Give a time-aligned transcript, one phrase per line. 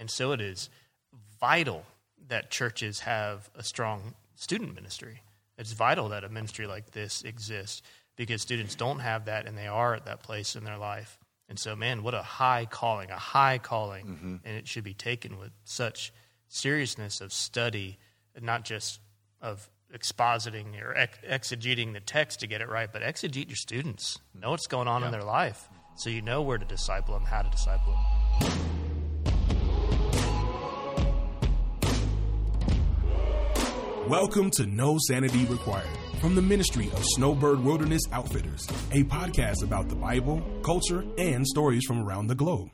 [0.00, 0.68] And so it is
[1.38, 1.84] vital
[2.28, 5.22] that churches have a strong student ministry.
[5.58, 7.82] It's vital that a ministry like this exists
[8.16, 11.18] because students don't have that and they are at that place in their life.
[11.48, 14.06] And so, man, what a high calling, a high calling.
[14.06, 14.36] Mm-hmm.
[14.44, 16.12] And it should be taken with such
[16.48, 17.98] seriousness of study,
[18.40, 19.00] not just
[19.42, 24.18] of expositing or ex- exegeting the text to get it right, but exegete your students.
[24.32, 27.42] Know what's going on in their life so you know where to disciple them, how
[27.42, 28.69] to disciple them.
[34.10, 35.86] Welcome to No Sanity Required
[36.20, 41.84] from the ministry of Snowbird Wilderness Outfitters, a podcast about the Bible, culture, and stories
[41.84, 42.70] from around the globe.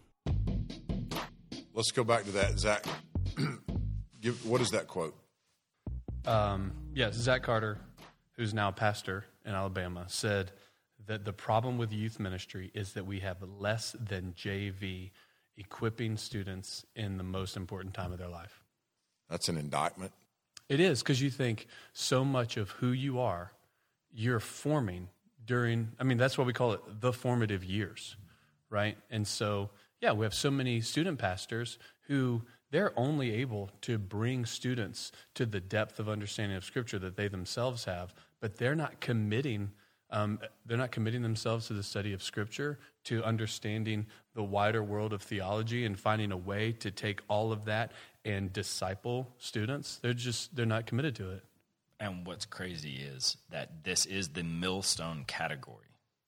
[1.74, 2.86] Let's go back to that, Zach.
[4.22, 5.14] Give, what is that quote?
[6.24, 7.80] Um, yes, Zach Carter,
[8.36, 10.52] who's now pastor in Alabama, said
[11.06, 15.10] that the problem with youth ministry is that we have less than JV
[15.58, 18.64] equipping students in the most important time of their life.
[19.28, 20.12] That's an indictment.
[20.68, 23.52] It is because you think so much of who you are,
[24.12, 25.08] you're forming
[25.44, 28.16] during, I mean, that's what we call it the formative years,
[28.68, 28.96] right?
[29.10, 34.44] And so, yeah, we have so many student pastors who they're only able to bring
[34.44, 39.00] students to the depth of understanding of Scripture that they themselves have, but they're not
[39.00, 39.70] committing.
[40.10, 45.12] Um, they're not committing themselves to the study of Scripture, to understanding the wider world
[45.12, 47.92] of theology, and finding a way to take all of that
[48.26, 49.98] and disciple students.
[50.02, 51.44] They're just they're not committed to it.
[51.98, 55.86] And what's crazy is that this is the millstone category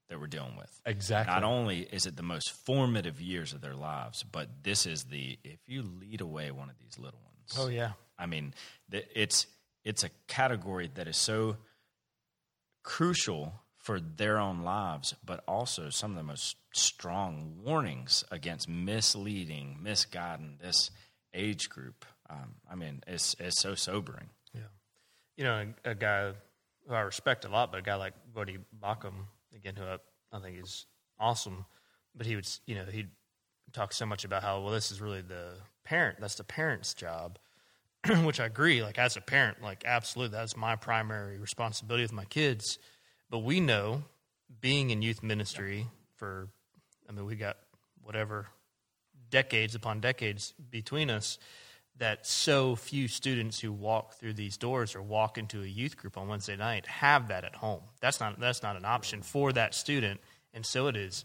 [0.09, 0.81] that we're dealing with.
[0.87, 1.35] Exactly.
[1.35, 5.39] Not only is it the most formative years of their lives, but this is the
[5.45, 7.57] if you lead away one of these little ones.
[7.59, 7.93] Oh yeah.
[8.19, 8.55] I mean,
[8.91, 9.47] it's
[9.85, 11.57] it's a category that is so
[12.83, 19.79] crucial for their own lives, but also some of the most strong warnings against misleading,
[19.81, 20.91] misguiding this
[21.35, 22.05] age group.
[22.31, 24.29] Um, I mean, it's it's so sobering.
[24.55, 24.61] Yeah,
[25.37, 26.33] you know, a, a, guy
[26.87, 29.15] who I respect a lot, but a guy like Voddie Baucham,
[29.55, 29.99] again, who I,
[30.33, 30.87] I think is
[31.19, 31.65] awesome,
[32.15, 33.09] but he would, you know, he'd
[33.73, 36.21] talk so much about how well this is really the parent.
[36.21, 37.39] That's the parent's job,
[38.25, 38.83] which I agree.
[38.83, 42.79] Like as a parent, like absolutely, that's my primary responsibility with my kids.
[43.31, 44.03] But we know,
[44.61, 46.49] being in youth ministry for,
[47.09, 47.59] I mean, we got
[48.03, 48.47] whatever
[49.31, 51.39] decades upon decades between us
[51.99, 56.17] that so few students who walk through these doors or walk into a youth group
[56.17, 57.83] on Wednesday night have that at home.
[58.01, 60.21] That's not that's not an option for that student,
[60.55, 61.25] and so it is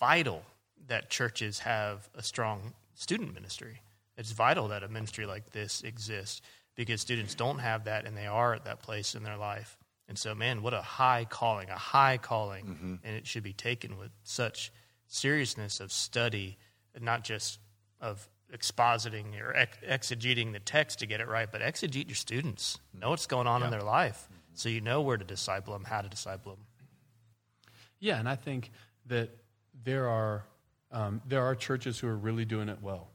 [0.00, 0.42] vital
[0.88, 3.80] that churches have a strong student ministry.
[4.16, 6.42] It's vital that a ministry like this exists
[6.74, 9.76] because students don't have that and they are at that place in their life.
[10.08, 12.94] And so, man, what a high calling, a high calling, mm-hmm.
[13.04, 14.72] and it should be taken with such
[15.06, 16.58] seriousness of study
[17.00, 17.58] not just
[18.00, 22.78] of expositing or ex- exegeting the text to get it right, but exegete your students.
[22.92, 26.00] Know what's going on in their life so you know where to disciple them, how
[26.00, 26.64] to disciple them.
[27.98, 28.70] Yeah, and I think
[29.06, 29.30] that
[29.84, 30.44] there are
[30.90, 33.08] um, there are churches who are really doing it well.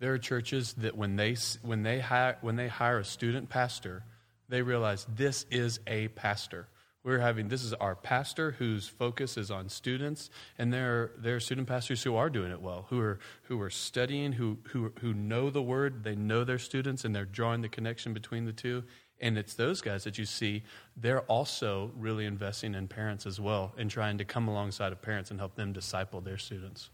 [0.00, 4.02] There are churches that when they when they hire when they hire a student pastor,
[4.48, 6.66] they realize this is a pastor.
[7.02, 10.28] We're having this is our pastor whose focus is on students,
[10.58, 13.70] and there there are student pastors who are doing it well, who are who are
[13.70, 17.70] studying, who who who know the word, they know their students, and they're drawing the
[17.70, 18.84] connection between the two.
[19.20, 20.62] And it's those guys that you see,
[20.96, 25.30] they're also really investing in parents as well and trying to come alongside of parents
[25.30, 26.88] and help them disciple their students.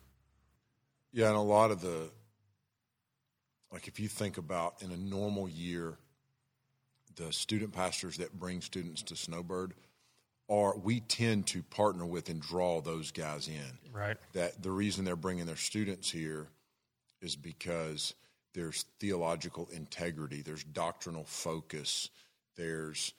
[1.13, 2.11] Yeah, and a lot of the,
[3.73, 5.99] like if you think about in a normal year,
[7.15, 9.75] the student pastors that bring students to Snowbird
[10.49, 13.93] are we tend to partner with and draw those guys in.
[13.93, 14.17] Right.
[14.33, 16.49] That the reason they're bringing their students here
[17.21, 18.15] is because
[18.55, 22.11] there's theological integrity, there's doctrinal focus,
[22.57, 23.13] there's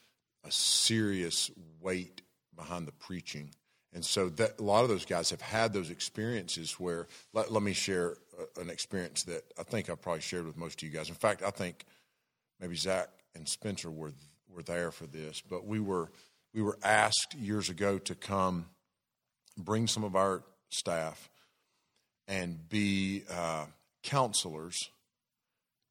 [0.43, 1.51] a serious
[1.81, 2.21] weight
[2.55, 3.51] behind the preaching.
[3.93, 7.63] And so that a lot of those guys have had those experiences where let, let
[7.63, 8.15] me share
[8.57, 11.09] a, an experience that I think I've probably shared with most of you guys.
[11.09, 11.85] In fact, I think
[12.59, 14.13] maybe Zach and Spencer were
[14.53, 16.09] were there for this, but we were
[16.53, 18.65] we were asked years ago to come
[19.57, 21.29] bring some of our staff
[22.27, 23.65] and be uh,
[24.03, 24.89] counselors.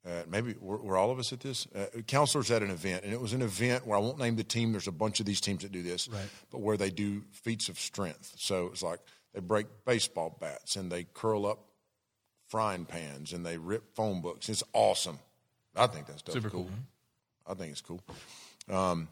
[0.07, 3.13] Uh, maybe were, were, all of us at this uh, counselors at an event, and
[3.13, 4.71] it was an event where I won't name the team.
[4.71, 6.29] There's a bunch of these teams that do this, right.
[6.53, 8.35] but where they do feats of strength.
[8.37, 9.01] So it's like
[9.35, 11.59] they break baseball bats and they curl up
[12.49, 14.49] frying pans and they rip phone books.
[14.49, 15.19] It's awesome.
[15.75, 16.65] I think that's super cool.
[16.65, 16.71] cool.
[17.47, 18.01] I think it's cool.
[18.71, 19.09] Um,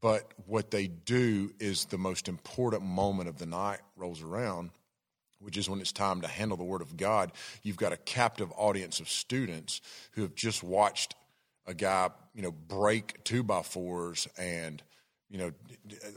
[0.00, 4.70] but what they do is the most important moment of the night rolls around
[5.40, 7.32] which is when it's time to handle the Word of God,
[7.62, 9.80] you've got a captive audience of students
[10.12, 11.14] who have just watched
[11.66, 14.82] a guy, you know, break two by fours and,
[15.30, 15.52] you know,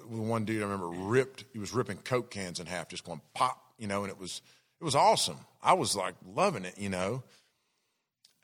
[0.08, 3.60] one dude I remember ripped, he was ripping Coke cans in half, just going pop,
[3.78, 4.42] you know, and it was,
[4.80, 5.38] it was awesome.
[5.62, 7.24] I was like loving it, you know.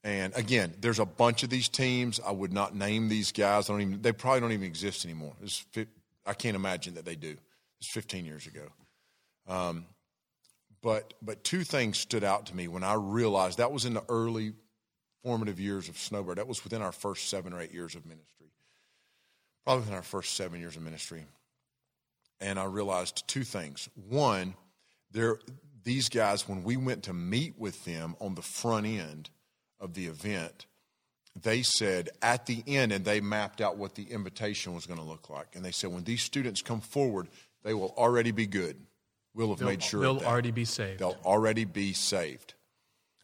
[0.04, 2.20] And again, there's a bunch of these teams.
[2.26, 3.70] I would not name these guys.
[3.70, 4.02] I don't even.
[4.02, 5.34] They probably don't even exist anymore.
[6.26, 7.36] I can't imagine that they do.
[7.80, 8.68] It's 15 years ago.
[9.48, 9.86] Um,
[10.82, 14.04] but but two things stood out to me when I realized that was in the
[14.08, 14.54] early
[15.24, 16.38] formative years of Snowbird.
[16.38, 18.48] That was within our first seven or eight years of ministry,
[19.66, 21.26] probably within our first seven years of ministry.
[22.40, 23.90] And I realized two things.
[24.08, 24.54] One,
[25.12, 25.40] there
[25.84, 29.30] these guys when we went to meet with them on the front end
[29.80, 30.66] of the event,
[31.42, 35.06] they said at the end, and they mapped out what the invitation was going to
[35.06, 35.56] look like.
[35.56, 37.28] And they said, when these students come forward,
[37.64, 38.78] they will already be good.
[39.34, 41.00] We'll have they'll, made sure they'll already be saved.
[41.00, 42.56] They'll already be saved.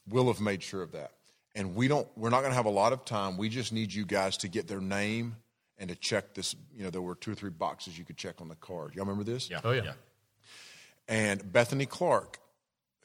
[0.08, 1.12] We'll have made sure of that.
[1.56, 2.08] And we don't.
[2.16, 3.38] We're not going to have a lot of time.
[3.38, 5.38] We just need you guys to get their name
[5.78, 6.56] and to check this.
[6.76, 8.94] You know, there were two or three boxes you could check on the card.
[8.94, 9.50] Y'all remember this?
[9.50, 9.62] Yeah.
[9.64, 9.84] Oh yeah.
[9.84, 9.94] yeah.
[11.08, 12.40] And Bethany Clark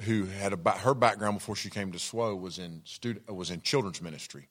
[0.02, 3.60] who had a, her background before she came to SWO was in student was in
[3.60, 4.48] children's ministry,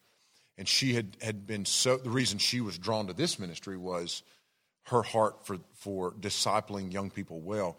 [0.57, 1.97] and she had had been so.
[1.97, 4.23] The reason she was drawn to this ministry was
[4.83, 7.77] her heart for for discipling young people well.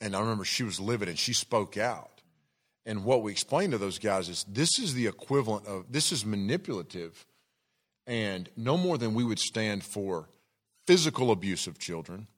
[0.00, 2.22] And I remember she was livid and she spoke out.
[2.86, 6.24] And what we explained to those guys is this is the equivalent of this is
[6.24, 7.26] manipulative,
[8.06, 10.28] and no more than we would stand for
[10.86, 12.28] physical abuse of children,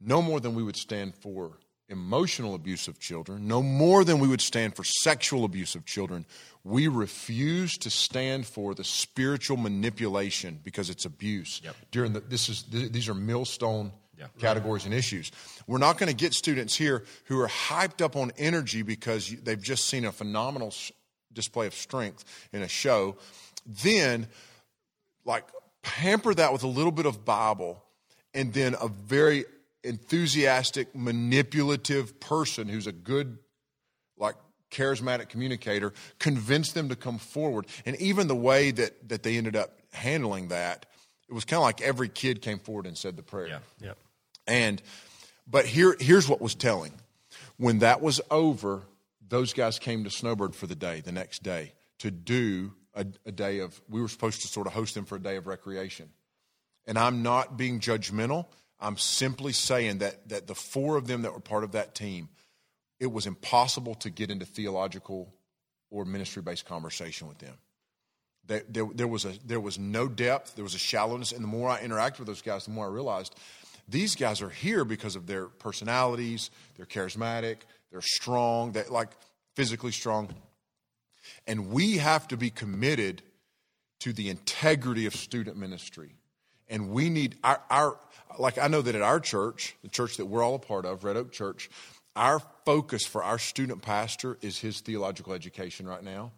[0.00, 1.58] no more than we would stand for
[1.88, 6.24] emotional abuse of children, no more than we would stand for sexual abuse of children.
[6.64, 11.60] We refuse to stand for the spiritual manipulation because it's abuse.
[11.62, 11.76] Yep.
[11.90, 14.26] During the this is these are millstone yeah.
[14.38, 15.30] categories and issues.
[15.66, 19.62] We're not going to get students here who are hyped up on energy because they've
[19.62, 20.72] just seen a phenomenal
[21.32, 23.16] display of strength in a show.
[23.66, 24.28] Then,
[25.24, 25.44] like,
[25.82, 27.82] pamper that with a little bit of Bible
[28.32, 29.44] and then a very
[29.84, 33.38] enthusiastic, manipulative person who's a good,
[34.16, 34.36] like,
[34.70, 37.66] charismatic communicator, convince them to come forward.
[37.86, 40.86] And even the way that, that they ended up handling that,
[41.28, 43.46] it was kind of like every kid came forward and said the prayer.
[43.46, 43.58] Yeah.
[43.80, 43.98] Yep.
[44.46, 44.82] And,
[45.46, 46.92] but here, here's what was telling.
[47.56, 48.82] When that was over,
[49.26, 53.32] those guys came to Snowbird for the day, the next day, to do a, a
[53.32, 56.08] day of, we were supposed to sort of host them for a day of recreation.
[56.86, 58.46] And I'm not being judgmental.
[58.84, 62.28] I'm simply saying that, that the four of them that were part of that team,
[63.00, 65.32] it was impossible to get into theological
[65.90, 67.54] or ministry based conversation with them.
[68.46, 71.32] There, there, there, was a, there was no depth, there was a shallowness.
[71.32, 73.34] And the more I interacted with those guys, the more I realized
[73.88, 77.58] these guys are here because of their personalities, they're charismatic,
[77.90, 79.10] they're strong, they're like
[79.54, 80.28] physically strong.
[81.46, 83.22] And we have to be committed
[84.00, 86.16] to the integrity of student ministry.
[86.68, 87.98] And we need our, our
[88.38, 91.04] like I know that at our church, the church that we're all a part of,
[91.04, 91.70] Red Oak Church,
[92.16, 96.32] our focus for our student pastor is his theological education right now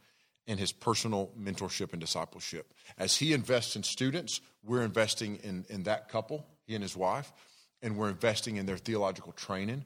[0.47, 2.73] and his personal mentorship and discipleship.
[2.99, 7.33] As he invests in students, we're investing in, in that couple, he and his wife,
[7.83, 9.85] and we're investing in their theological training.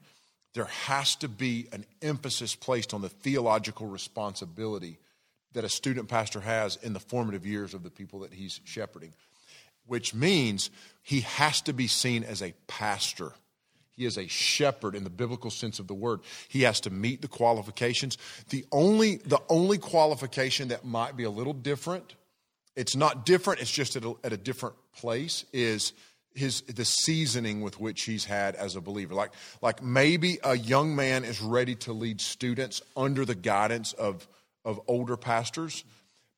[0.53, 4.99] There has to be an emphasis placed on the theological responsibility
[5.53, 9.13] that a student pastor has in the formative years of the people that he's shepherding
[9.85, 10.69] which means
[11.01, 13.33] he has to be seen as a pastor.
[13.91, 16.21] He is a shepherd in the biblical sense of the word.
[16.47, 18.17] He has to meet the qualifications.
[18.49, 22.15] The only, the only qualification that might be a little different,
[22.75, 25.93] it's not different, it's just at a, at a different place, is
[26.33, 29.13] his the seasoning with which he's had as a believer.
[29.13, 34.27] Like, like maybe a young man is ready to lead students under the guidance of,
[34.63, 35.83] of older pastors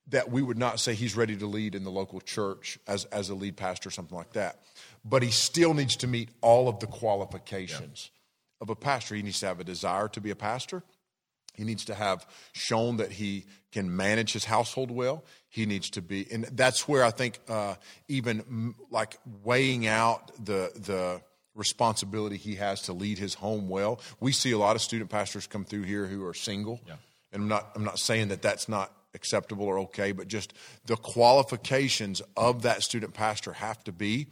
[0.07, 3.29] that we would not say he's ready to lead in the local church as, as
[3.29, 4.60] a lead pastor or something like that.
[5.05, 8.63] But he still needs to meet all of the qualifications yeah.
[8.63, 9.15] of a pastor.
[9.15, 10.83] He needs to have a desire to be a pastor.
[11.53, 15.24] He needs to have shown that he can manage his household well.
[15.50, 17.75] He needs to be, and that's where I think uh,
[18.07, 21.22] even like weighing out the the
[21.53, 24.00] responsibility he has to lead his home well.
[24.19, 26.95] We see a lot of student pastors come through here who are single, yeah.
[27.31, 30.53] and I'm not I'm not saying that that's not acceptable or okay, but just
[30.86, 34.27] the qualifications of that student pastor have to be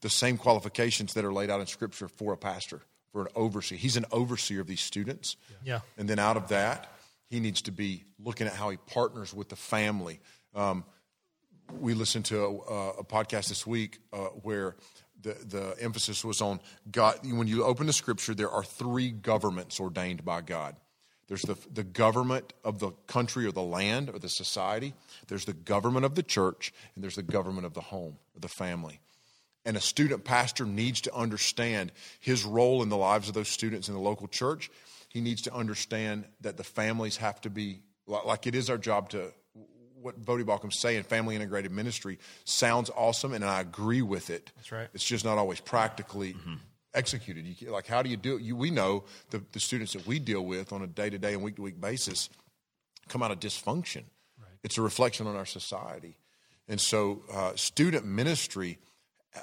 [0.00, 3.78] the same qualifications that are laid out in Scripture for a pastor, for an overseer.
[3.78, 5.36] He's an overseer of these students.
[5.64, 5.80] Yeah.
[5.96, 6.92] And then out of that,
[7.28, 10.20] he needs to be looking at how he partners with the family.
[10.54, 10.84] Um,
[11.80, 14.76] we listened to a, a podcast this week uh, where
[15.22, 17.18] the, the emphasis was on God.
[17.24, 20.76] When you open the Scripture, there are three governments ordained by God
[21.28, 24.94] There's the, the government of the country or the land or the society.
[25.26, 28.48] There's the government of the church, and there's the government of the home or the
[28.48, 29.00] family.
[29.64, 31.90] And a student pastor needs to understand
[32.20, 34.70] his role in the lives of those students in the local church.
[35.08, 39.08] He needs to understand that the families have to be, like it is our job
[39.10, 39.32] to,
[40.00, 44.52] what Voddie Baucham's saying, family integrated ministry sounds awesome, and I agree with it.
[44.54, 44.86] That's right.
[44.94, 46.54] It's just not always practically mm-hmm.
[46.96, 47.44] Executed.
[47.60, 48.42] You, like, how do you do it?
[48.42, 51.34] You, we know the, the students that we deal with on a day to day
[51.34, 52.28] and week to week basis
[53.08, 54.04] come out of dysfunction.
[54.40, 54.58] Right.
[54.64, 56.16] It's a reflection on our society.
[56.68, 58.78] And so, uh, student ministry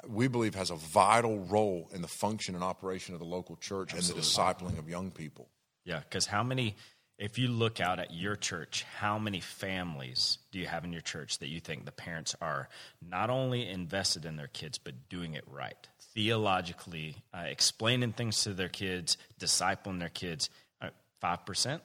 [0.08, 3.94] we believe has a vital role in the function and operation of the local church
[3.94, 4.20] Absolutely.
[4.20, 5.48] and the discipling of young people.
[5.84, 6.76] Yeah, because how many,
[7.18, 11.00] if you look out at your church, how many families do you have in your
[11.02, 12.68] church that you think the parents are
[13.08, 15.76] not only invested in their kids, but doing it right?
[16.14, 20.50] Theologically, uh, explaining things to their kids, discipling their kids.
[20.80, 20.88] Uh,
[21.20, 21.82] five percent,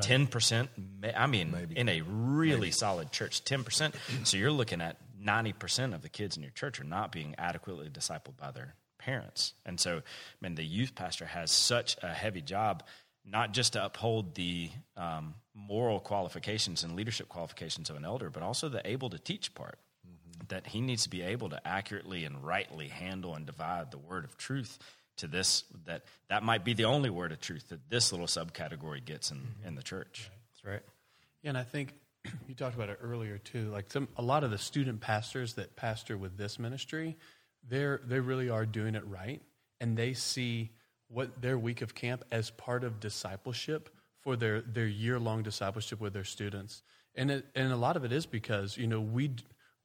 [0.00, 0.70] ten percent.
[1.16, 1.78] I mean, Maybe.
[1.78, 2.70] in a really Maybe.
[2.72, 3.94] solid church, ten percent.
[4.24, 7.88] So you're looking at 90% of the kids in your church are not being adequately
[7.88, 9.54] discipled by their parents.
[9.64, 10.02] And so, I
[10.40, 12.82] mean, the youth pastor has such a heavy job,
[13.24, 18.42] not just to uphold the um, moral qualifications and leadership qualifications of an elder, but
[18.42, 19.78] also the able to teach part.
[20.06, 20.44] Mm-hmm.
[20.48, 24.24] That he needs to be able to accurately and rightly handle and divide the word
[24.24, 24.78] of truth
[25.16, 29.04] to this that that might be the only word of truth that this little subcategory
[29.04, 29.68] gets in, mm-hmm.
[29.68, 30.30] in the church.
[30.52, 30.82] That's right.
[31.42, 31.94] Yeah, and I think
[32.48, 33.70] you talked about it earlier too.
[33.70, 37.16] Like some, a lot of the student pastors that pastor with this ministry,
[37.68, 39.40] they're they really are doing it right,
[39.80, 40.70] and they see
[41.14, 43.88] what their week of camp as part of discipleship
[44.20, 46.82] for their their year long discipleship with their students.
[47.14, 49.30] And it, and a lot of it is because you know we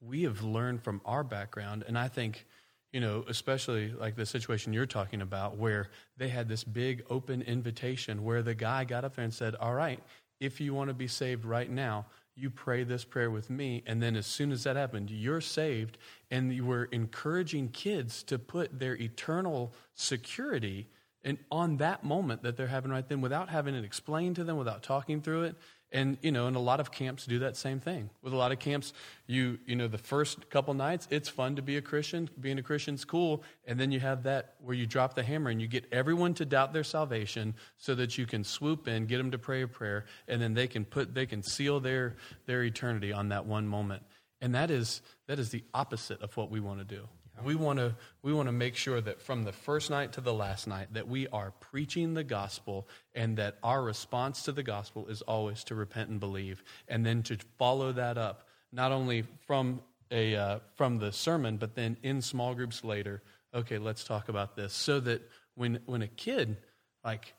[0.00, 2.46] we have learned from our background, and I think
[2.92, 7.40] you know, especially like the situation you're talking about, where they had this big open
[7.42, 10.00] invitation where the guy got up there and said, All right,
[10.40, 13.82] if you want to be saved right now, you pray this prayer with me.
[13.86, 15.98] And then as soon as that happened, you're saved.
[16.30, 20.88] And you were encouraging kids to put their eternal security
[21.24, 24.56] and on that moment that they're having right then without having it explained to them,
[24.56, 25.56] without talking through it.
[25.92, 28.10] And, you know, and a lot of camps do that same thing.
[28.22, 28.92] With a lot of camps,
[29.26, 32.30] you, you know, the first couple nights, it's fun to be a Christian.
[32.38, 33.42] Being a Christian's cool.
[33.66, 36.44] And then you have that where you drop the hammer and you get everyone to
[36.44, 40.04] doubt their salvation so that you can swoop in, get them to pray a prayer,
[40.28, 42.14] and then they can put, they can seal their,
[42.46, 44.04] their eternity on that one moment.
[44.40, 47.08] And that is, that is the opposite of what we want to do.
[47.44, 50.34] We want to we want to make sure that from the first night to the
[50.34, 55.06] last night that we are preaching the gospel and that our response to the gospel
[55.08, 59.80] is always to repent and believe and then to follow that up not only from
[60.10, 63.22] a uh, from the sermon but then in small groups later.
[63.54, 65.22] Okay, let's talk about this so that
[65.54, 66.56] when when a kid
[67.04, 67.34] like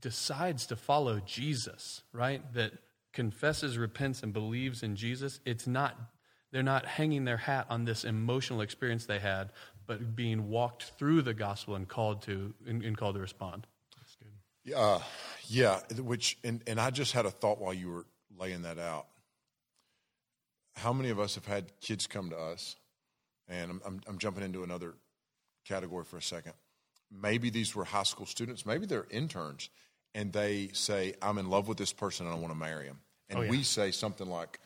[0.00, 2.42] decides to follow Jesus, right?
[2.54, 2.72] That
[3.12, 5.96] confesses, repents and believes in Jesus, it's not
[6.52, 9.50] they're not hanging their hat on this emotional experience they had,
[9.86, 13.66] but being walked through the gospel and called to and, and called to respond.
[13.96, 14.74] That's good.
[14.74, 15.00] Uh,
[15.46, 18.06] yeah, which and, and I just had a thought while you were
[18.38, 19.06] laying that out.
[20.76, 22.76] How many of us have had kids come to us,
[23.48, 24.94] and I'm, I'm, I'm jumping into another
[25.66, 26.52] category for a second.
[27.10, 29.70] Maybe these were high school students, maybe they're interns,
[30.14, 33.00] and they say, I'm in love with this person and I want to marry him.
[33.28, 33.50] And oh, yeah.
[33.50, 34.58] we say something like,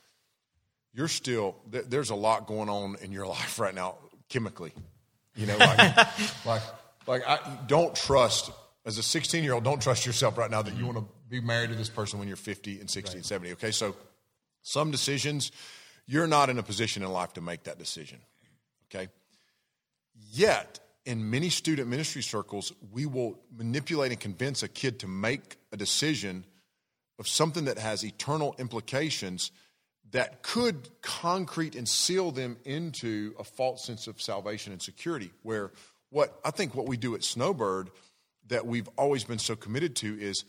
[0.95, 3.97] you're still there's a lot going on in your life right now
[4.29, 4.73] chemically
[5.35, 5.97] you know like
[6.47, 6.63] like
[7.07, 8.51] like I don't trust
[8.85, 11.41] as a 16 year old don't trust yourself right now that you want to be
[11.41, 13.17] married to this person when you're 50 and 60 right.
[13.17, 13.95] and 70 okay so
[14.63, 15.53] some decisions
[16.07, 18.19] you're not in a position in life to make that decision
[18.91, 19.09] okay
[20.31, 25.57] yet in many student ministry circles we will manipulate and convince a kid to make
[25.73, 26.45] a decision
[27.19, 29.51] of something that has eternal implications
[30.11, 35.31] that could concrete and seal them into a false sense of salvation and security.
[35.43, 35.73] Where
[36.11, 37.91] what I think what we do at Snowbird
[38.49, 40.45] that we've always been so committed to is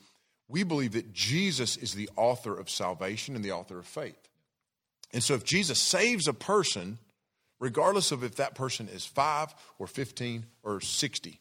[0.48, 4.30] we believe that Jesus is the author of salvation and the author of faith.
[5.14, 6.98] And so if Jesus saves a person,
[7.60, 11.40] regardless of if that person is five or 15 or 60,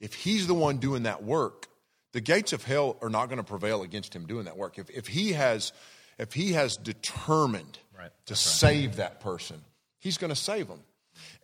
[0.00, 1.68] if he's the one doing that work,
[2.12, 4.78] the gates of hell are not going to prevail against him doing that work.
[4.78, 5.72] If, if he has
[6.18, 8.10] if he has determined right.
[8.26, 9.60] to save that person,
[9.98, 10.80] he's going to save them.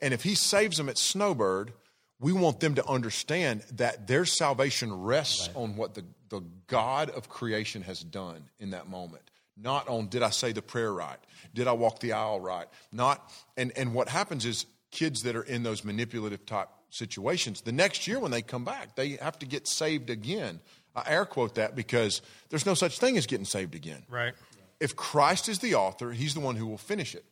[0.01, 1.73] And if he saves them at Snowbird,
[2.19, 5.57] we want them to understand that their salvation rests right.
[5.57, 9.23] on what the, the God of creation has done in that moment.
[9.57, 11.19] Not on did I say the prayer right?
[11.55, 12.67] Did I walk the aisle right?
[12.93, 17.73] Not and, and what happens is kids that are in those manipulative type situations, the
[17.73, 20.61] next year when they come back, they have to get saved again
[20.95, 24.03] I air quote that because there's no such thing as getting saved again.
[24.09, 24.35] Right.
[24.81, 27.25] If Christ is the author, he's the one who will finish it.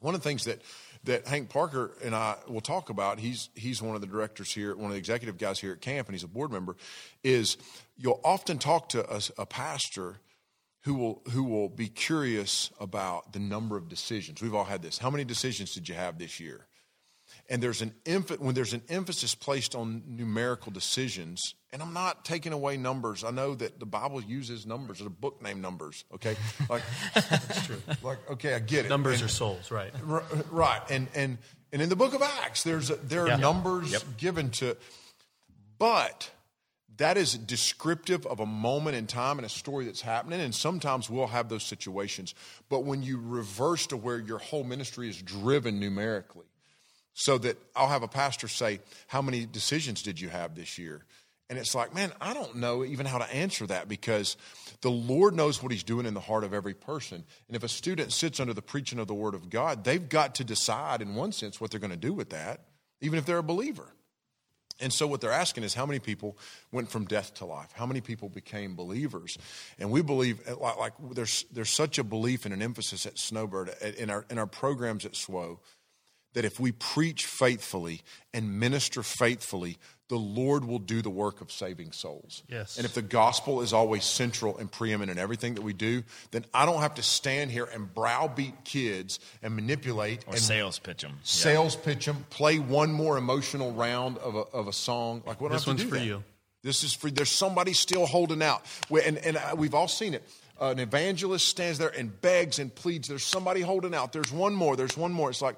[0.00, 0.62] One of the things that,
[1.04, 4.74] that Hank Parker and I will talk about, he's, he's one of the directors here,
[4.74, 6.76] one of the executive guys here at camp, and he's a board member,
[7.22, 7.56] is
[7.96, 10.16] you'll often talk to a, a pastor
[10.82, 14.40] who will, who will be curious about the number of decisions.
[14.40, 14.98] We've all had this.
[14.98, 16.66] How many decisions did you have this year?
[17.50, 22.24] And there's an emph- when there's an emphasis placed on numerical decisions and i'm not
[22.24, 26.04] taking away numbers i know that the bible uses numbers there's a book named numbers
[26.14, 26.36] okay
[26.68, 26.82] like
[27.14, 29.92] that's true like okay i get it Numbers and, are souls, right?
[30.08, 31.38] r- right and and
[31.72, 33.36] and in the book of acts there's a, there are Yeah.
[33.36, 34.02] numbers Yep.
[34.18, 34.76] given to
[35.78, 36.30] but
[36.96, 41.08] that is descriptive of a moment in time and a story that's happening and sometimes
[41.08, 42.34] we'll have those situations
[42.68, 46.46] but when you reverse to where your whole ministry is driven numerically
[47.18, 51.02] so that I'll have a pastor say, How many decisions did you have this year?
[51.50, 54.36] And it's like, man, I don't know even how to answer that because
[54.82, 57.24] the Lord knows what He's doing in the heart of every person.
[57.48, 60.36] And if a student sits under the preaching of the Word of God, they've got
[60.36, 62.60] to decide, in one sense, what they're going to do with that,
[63.00, 63.92] even if they're a believer.
[64.80, 66.38] And so, what they're asking is how many people
[66.70, 67.72] went from death to life?
[67.72, 69.36] How many people became believers?
[69.80, 73.18] And we believe, eh, like, like there's, there's such a belief and an emphasis at
[73.18, 75.58] Snowbird, eh, in our, in our programs at SWO,
[76.34, 78.02] that if we preach faithfully
[78.34, 82.42] and minister faithfully, the Lord will do the work of saving souls.
[82.48, 82.76] Yes.
[82.78, 86.46] And if the gospel is always central and preeminent in everything that we do, then
[86.54, 91.02] I don't have to stand here and browbeat kids and manipulate Or and sales pitch
[91.02, 91.18] them.
[91.24, 95.22] sales pitch them, play one more emotional round of a, of a song.
[95.26, 95.52] Like what?
[95.52, 95.76] Are you doing?
[95.76, 96.24] This one's for you.
[96.62, 97.10] This is for.
[97.10, 100.22] There's somebody still holding out, We- and and we've all seen it.
[100.60, 103.06] Uh, an evangelist stands there and begs and pleads.
[103.06, 104.12] There's somebody holding out.
[104.12, 104.74] There's one more.
[104.74, 105.30] There's one more.
[105.30, 105.56] It's like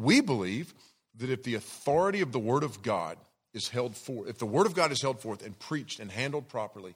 [0.00, 0.74] we believe
[1.16, 3.18] that if the authority of the Word of God
[3.52, 6.48] is held forth, if the Word of God is held forth and preached and handled
[6.48, 6.94] properly,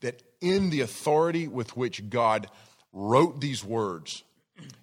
[0.00, 2.48] that in the authority with which God
[2.92, 4.22] wrote these words,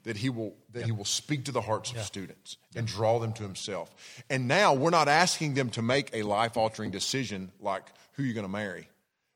[0.03, 3.33] that he will that he will speak to the hearts of students and draw them
[3.33, 3.93] to himself.
[4.29, 8.33] And now we're not asking them to make a life altering decision like who you're
[8.33, 8.89] going to marry.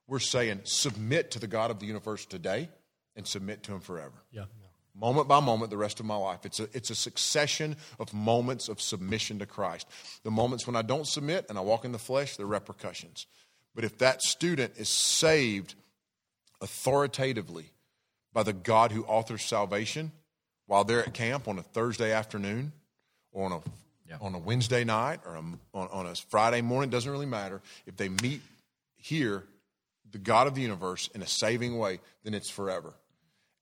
[0.08, 2.70] We're saying submit to the God of the universe today
[3.16, 4.24] and submit to him forever.
[4.32, 4.46] Yeah.
[4.96, 6.46] Moment by moment, the rest of my life.
[6.46, 9.88] It's a, it's a succession of moments of submission to Christ.
[10.24, 13.26] The moments when I don't submit and I walk in the flesh, the repercussions.
[13.74, 15.74] But if that student is saved
[16.62, 17.72] authoritatively
[18.34, 20.12] by the God who authors salvation
[20.68, 22.72] while they're at camp on a Thursday afternoon
[23.32, 23.62] or on a,
[24.08, 24.18] Yeah.
[24.22, 27.62] on a Wednesday night or a, on, on a Friday morning, doesn't really matter.
[27.88, 28.42] If they meet
[28.96, 29.44] here,
[30.12, 32.94] the God of the universe, in a saving way, then it's forever.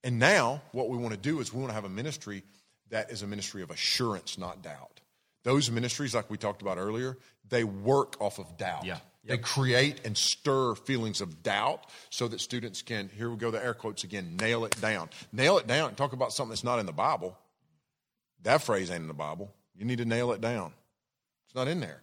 [0.04, 2.44] And now, what we want to do is we want to have a ministry
[2.90, 5.00] that is a ministry of assurance, not doubt.
[5.44, 7.18] Those ministries, like we talked about earlier,
[7.50, 8.86] they work off of doubt.
[8.86, 8.98] Yeah.
[9.24, 13.64] They create and stir feelings of doubt so that students can, here we go, the
[13.64, 15.10] air quotes again, nail it down.
[15.32, 15.90] Nail it down.
[15.90, 17.38] And talk about something that's not in the Bible.
[18.42, 19.52] That phrase ain't in the Bible.
[19.76, 20.74] You need to nail it down.
[21.46, 22.02] It's not in there.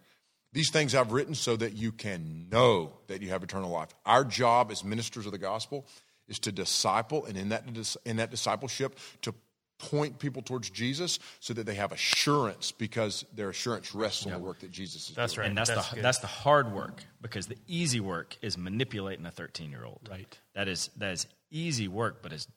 [0.52, 3.88] These things I've written so that you can know that you have eternal life.
[4.06, 5.86] Our job as ministers of the gospel
[6.28, 7.64] is to disciple, and in that,
[8.04, 9.34] in that discipleship, to
[9.78, 14.38] point people towards Jesus so that they have assurance because their assurance rests on the
[14.38, 15.14] work that Jesus is doing.
[15.16, 15.42] That's doing.
[15.42, 15.48] right.
[15.50, 16.04] And that's, That's the good.
[16.04, 20.08] that's the hard work because the easy work is manipulating a 13 year old.
[20.10, 20.38] Right.
[20.54, 22.48] That is that is easy work, but is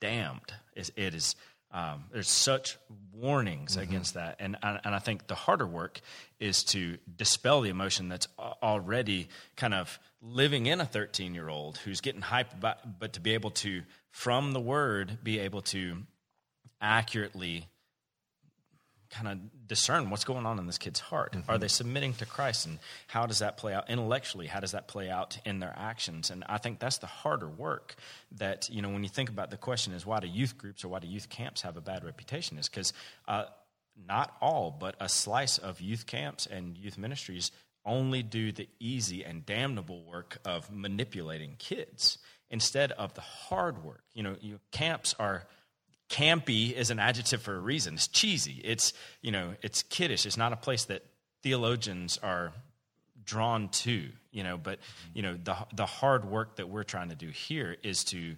[0.00, 0.54] damned.
[0.74, 1.36] It's, it is.
[1.72, 2.78] Um, there's such
[3.12, 6.00] warnings against that, and and and I think the harder work
[6.40, 11.78] is to dispel the emotion that's already kind of living in a 13 year old
[11.78, 15.98] who's getting hyped about, but to be able to from the word be able to
[16.80, 17.66] accurately
[19.10, 21.36] kind of discern what's going on in this kid's heart.
[21.48, 24.46] Are they submitting to Christ, and how does that play out intellectually?
[24.46, 26.30] How does that play out in their actions?
[26.30, 27.96] And I think that's the harder work.
[28.32, 30.88] That you know, when you think about the question is why do youth groups or
[30.88, 32.58] why do youth camps have a bad reputation?
[32.58, 32.92] Is because
[33.26, 33.44] uh,
[34.06, 37.50] not all, but a slice of youth camps and youth ministries
[37.84, 42.18] only do the easy and damnable work of manipulating kids
[42.50, 44.02] instead of the hard work.
[44.14, 45.46] You know, you, camps are
[46.10, 47.94] campy is an adjective for a reason.
[47.94, 48.60] It's cheesy.
[48.64, 48.92] It's
[49.22, 50.26] you know, it's kiddish.
[50.26, 51.02] It's not a place that
[51.42, 52.52] theologians are
[53.24, 54.08] drawn to.
[54.32, 54.80] You know, but
[55.14, 58.36] you know, the the hard work that we're trying to do here is to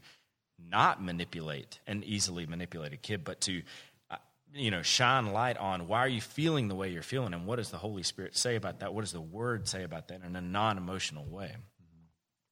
[0.71, 3.63] not manipulate an easily manipulated kid, but to
[4.11, 4.17] uh,
[4.55, 7.57] you know shine light on why are you feeling the way you're feeling, and what
[7.57, 8.95] does the Holy Spirit say about that?
[8.95, 11.57] What does the Word say about that in a non-emotional way?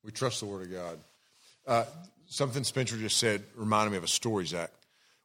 [0.02, 0.98] We trust the Word of God.
[1.66, 1.84] Uh,
[2.26, 4.70] something Spencer just said reminded me of a story, Zach.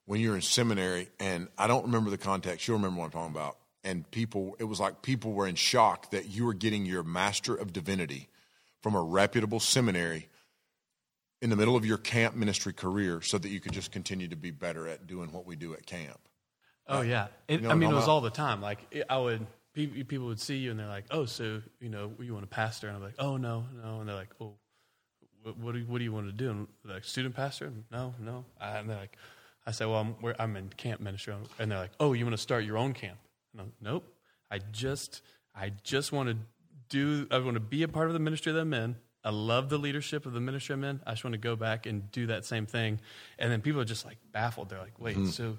[0.06, 3.12] When you were in seminary, and I don't remember the context, you'll remember what I'm
[3.12, 3.58] talking about.
[3.84, 7.56] And people, it was like people were in shock that you were getting your Master
[7.56, 8.30] of Divinity
[8.82, 10.28] from a reputable seminary
[11.42, 14.36] in the middle of your camp ministry career so that you could just continue to
[14.36, 16.20] be better at doing what we do at camp.
[16.88, 18.62] Oh yeah, it, know I mean it was all the time.
[18.62, 22.12] Like it, I would, people would see you and they're like, "Oh, so you know
[22.20, 24.54] you want a pastor?" And I'm like, "Oh no, no," and they're like, "Oh,
[25.42, 28.14] what, what do you, what do you want to do?" And like, "Student pastor?" No,
[28.20, 28.46] no.
[28.62, 29.18] I, and they're like,
[29.66, 32.42] I said, "Well, I'm I'm in camp ministry," and they're like, "Oh, you want to
[32.42, 33.18] start your own camp?"
[33.54, 34.08] And I'm, nope.
[34.52, 35.22] I just
[35.56, 36.38] I just want to
[36.90, 37.28] do.
[37.32, 38.96] I want to be a part of the ministry that I'm in.
[39.24, 41.02] I love the leadership of the ministry I'm in.
[41.06, 43.00] I just want to go back and do that same thing.
[43.40, 44.70] And then people are just like baffled.
[44.70, 45.28] They're like, "Wait, hmm.
[45.28, 45.58] so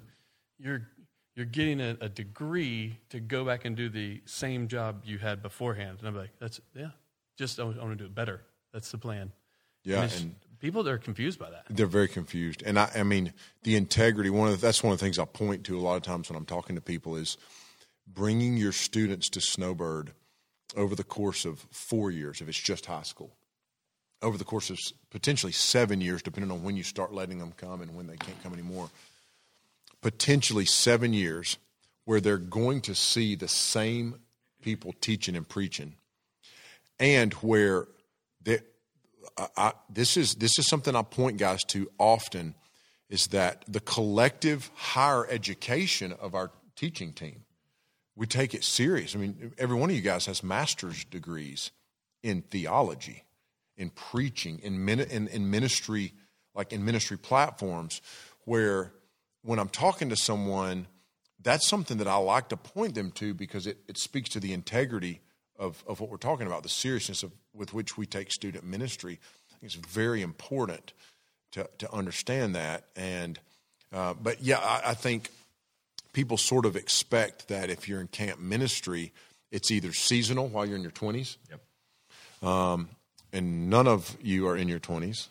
[0.57, 0.87] you're
[1.35, 5.41] you're getting a, a degree to go back and do the same job you had
[5.41, 6.91] beforehand?" And I'm like, "That's yeah,
[7.37, 8.41] just I want to do it better.
[8.71, 9.33] That's the plan."
[9.83, 11.65] Yeah, And and people are confused by that.
[11.69, 12.63] they're very confused.
[12.65, 14.29] And I, I mean, the integrity.
[14.29, 16.29] One of the, that's one of the things I point to a lot of times
[16.29, 17.37] when I'm talking to people is
[18.07, 20.11] bringing your students to Snowbird
[20.75, 23.31] over the course of four years, if it's just high school,
[24.21, 27.81] over the course of potentially seven years, depending on when you start letting them come
[27.81, 28.89] and when they can't come anymore.
[30.01, 31.57] Potentially seven years
[32.05, 34.15] where they're going to see the same
[34.61, 35.93] people teaching and preaching,
[36.99, 37.87] and where
[38.43, 38.59] they,
[39.55, 42.55] I, this is this is something I point guys to often
[43.09, 47.43] is that the collective higher education of our teaching team
[48.17, 49.15] we take it serious.
[49.15, 51.69] I mean, every one of you guys has master's degrees
[52.23, 53.23] in theology,
[53.77, 56.13] in preaching, in, min- in, in ministry,
[56.55, 58.01] like in ministry platforms,
[58.45, 58.91] where
[59.43, 60.87] when I'm talking to someone,
[61.43, 64.51] that's something that I like to point them to because it, it speaks to the
[64.51, 65.21] integrity
[65.59, 69.19] of, of what we're talking about, the seriousness of, with which we take student ministry.
[69.49, 70.93] I think it's very important
[71.51, 72.85] to, to understand that.
[72.95, 73.39] And,
[73.91, 75.31] uh, but yeah, I, I think
[76.13, 79.13] people sort of expect that if you're in camp ministry,
[79.51, 81.37] it's either seasonal while you're in your 20s.
[81.49, 82.49] Yep.
[82.49, 82.89] Um,
[83.33, 85.27] and none of you are in your 20s.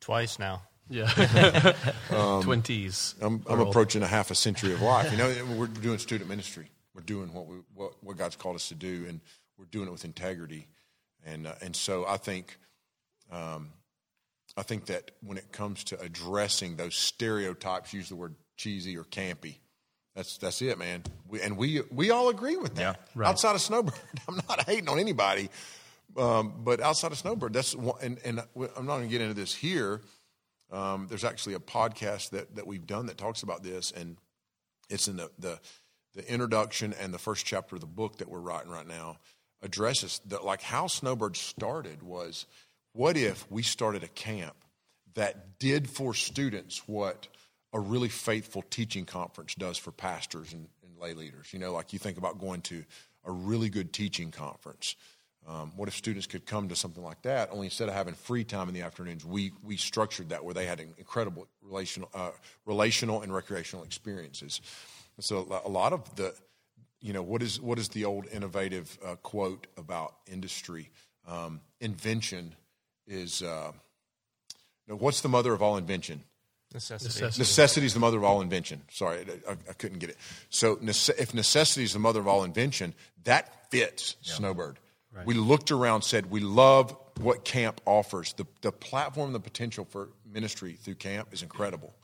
[0.00, 0.62] Twice now.
[0.90, 1.74] Yeah,
[2.42, 3.14] twenties.
[3.20, 5.12] I'm, I'm approaching a half a century of life.
[5.12, 6.70] You know, we're doing student ministry.
[6.94, 9.20] We're doing what we what, what God's called us to do, and
[9.58, 10.66] we're doing it with integrity.
[11.32, 12.58] And uh, and so I think,
[13.30, 13.70] um,
[14.56, 19.04] I think that when it comes to addressing those stereotypes, use the word cheesy or
[19.04, 19.56] campy.
[20.14, 21.04] That's that's it, man.
[21.28, 22.80] We, and we we all agree with that.
[22.80, 22.94] Yeah.
[23.14, 23.28] Right.
[23.28, 23.94] Outside of Snowbird,
[24.28, 25.48] I'm not hating on anybody,
[26.16, 29.34] um, but outside of Snowbird, that's one, and and I'm not going to get into
[29.34, 30.00] this here.
[30.70, 34.18] Um, there's actually a podcast that, that we've done that talks about this, and
[34.90, 35.60] it's in the, the
[36.14, 39.18] the introduction and the first chapter of the book that we're writing right now
[39.62, 42.46] addresses that like how Snowbird started was
[42.92, 44.56] what if we started a camp
[45.14, 47.28] that did for students what
[47.72, 51.52] a really faithful teaching conference does for pastors and, and lay leaders.
[51.52, 52.84] You know, like you think about going to
[53.24, 54.96] a really good teaching conference.
[55.46, 57.50] Um, what if students could come to something like that?
[57.50, 60.66] Only instead of having free time in the afternoons, we we structured that where they
[60.66, 62.30] had incredible relational, uh,
[62.66, 64.60] relational and recreational experiences.
[65.16, 66.34] And so a lot of the,
[67.00, 70.90] you know, what is what is the old innovative uh, quote about industry?
[71.26, 72.54] Um, invention
[73.06, 73.72] is uh,
[74.86, 76.24] no, what's the mother of all invention?
[76.74, 77.06] Necessity.
[77.08, 77.40] Necessity.
[77.40, 78.82] Necessity is the mother of all invention.
[78.90, 80.16] Sorry, I, I couldn't get it.
[80.50, 84.78] So, nece- if necessity is the mother of all invention, that fits Snowbird.
[85.24, 88.34] We looked around, said we love what camp offers.
[88.34, 91.94] The the platform, the potential for ministry through camp is incredible,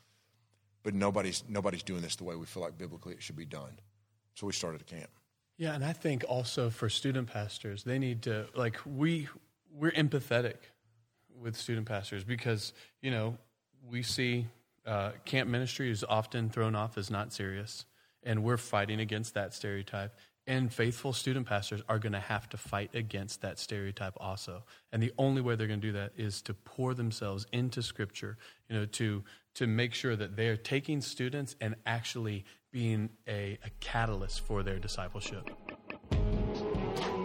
[0.82, 3.78] but nobody's nobody's doing this the way we feel like biblically it should be done.
[4.34, 5.10] So we started a camp.
[5.56, 9.28] Yeah, and I think also for student pastors, they need to like we
[9.72, 10.56] we're empathetic
[11.40, 13.36] with student pastors because you know
[13.88, 14.46] we see
[14.86, 17.84] uh, camp ministry is often thrown off as not serious,
[18.22, 20.14] and we're fighting against that stereotype.
[20.46, 24.64] And faithful student pastors are going to have to fight against that stereotype also.
[24.92, 28.36] And the only way they're going to do that is to pour themselves into Scripture,
[28.68, 32.44] you know, to to make sure that they're taking students and actually
[32.74, 35.48] being a, a catalyst for their discipleship.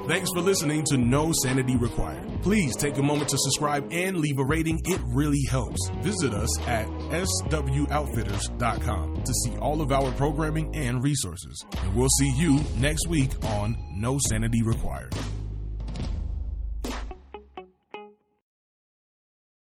[0.08, 2.24] Thanks for listening to No Sanity Required.
[2.44, 4.80] Please take a moment to subscribe and leave a rating.
[4.86, 5.90] It really helps.
[6.02, 11.66] Visit us at swoutfitters.com to see all of our programming and resources.
[11.78, 15.16] And we'll see you next week on No Sanity Required.